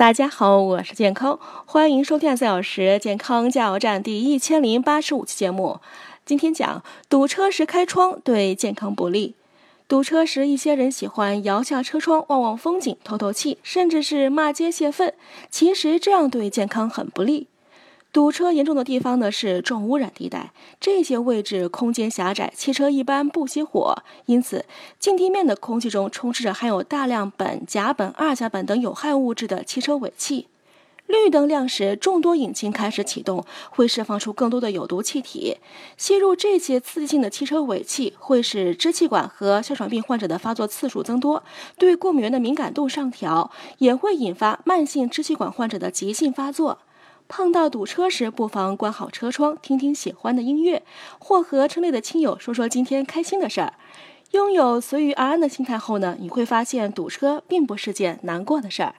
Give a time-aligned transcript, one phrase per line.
[0.00, 5.78] 大家好，我是健康，欢迎收听四小时健康加油站第一千零八十五期节目。
[6.24, 9.34] 今天讲堵车时开窗对健康不利。
[9.86, 15.12] 堵车时，一些人喜欢摇下车窗望望风景、透透气，甚至是骂街泄愤。
[15.50, 17.48] 其实这样对健康很不利。
[18.12, 24.64] 堵车严重的地方呢是重污染地带，这些位置空间狭窄，汽车一般不熄火，因此
[24.98, 30.48] 近地面的空气中充斥着含有大量苯、甲苯、二甲苯等有害物质的汽车尾气。
[31.06, 35.58] 绿灯亮时，众多引擎开始启动，会释放出更多的有毒气体。
[35.96, 41.42] 吸入这些刺激性的汽车尾气，会使支气管和哮喘病患者的发作次数增多，
[41.76, 46.78] 对过敏源的敏感度上调，也会引发慢性支气管患者的急性发作。
[47.30, 50.82] 碰到堵车时，不妨关好车窗，听听喜欢的音乐，
[51.20, 53.74] 或和车内的亲友说说今天开心的事儿。
[54.32, 58.96] 拥有随遇而安的心态后呢，你会发现堵车并不是件难过的事儿。